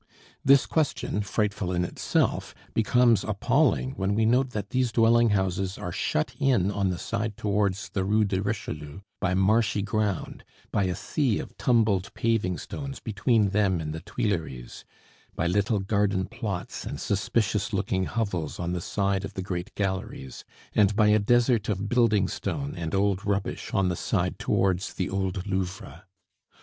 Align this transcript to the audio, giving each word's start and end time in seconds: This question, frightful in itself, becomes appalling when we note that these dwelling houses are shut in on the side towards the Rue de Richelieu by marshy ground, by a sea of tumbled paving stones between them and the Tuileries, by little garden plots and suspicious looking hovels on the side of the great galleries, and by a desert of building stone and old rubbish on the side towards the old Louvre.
This 0.43 0.65
question, 0.65 1.21
frightful 1.21 1.71
in 1.71 1.85
itself, 1.85 2.55
becomes 2.73 3.23
appalling 3.23 3.91
when 3.91 4.15
we 4.15 4.25
note 4.25 4.49
that 4.49 4.71
these 4.71 4.91
dwelling 4.91 5.29
houses 5.29 5.77
are 5.77 5.91
shut 5.91 6.33
in 6.39 6.71
on 6.71 6.89
the 6.89 6.97
side 6.97 7.37
towards 7.37 7.87
the 7.89 8.03
Rue 8.03 8.25
de 8.25 8.41
Richelieu 8.41 9.01
by 9.19 9.35
marshy 9.35 9.83
ground, 9.83 10.43
by 10.71 10.85
a 10.85 10.95
sea 10.95 11.37
of 11.37 11.55
tumbled 11.55 12.11
paving 12.15 12.57
stones 12.57 12.99
between 12.99 13.49
them 13.49 13.79
and 13.79 13.93
the 13.93 14.01
Tuileries, 14.01 14.85
by 15.35 15.45
little 15.45 15.79
garden 15.79 16.25
plots 16.25 16.83
and 16.83 16.99
suspicious 16.99 17.71
looking 17.71 18.05
hovels 18.05 18.59
on 18.59 18.73
the 18.73 18.81
side 18.81 19.23
of 19.23 19.35
the 19.35 19.43
great 19.43 19.71
galleries, 19.75 20.43
and 20.73 20.95
by 20.95 21.09
a 21.09 21.19
desert 21.19 21.69
of 21.69 21.89
building 21.89 22.27
stone 22.27 22.73
and 22.75 22.95
old 22.95 23.23
rubbish 23.23 23.71
on 23.71 23.89
the 23.89 23.95
side 23.95 24.39
towards 24.39 24.95
the 24.95 25.11
old 25.11 25.45
Louvre. 25.45 26.05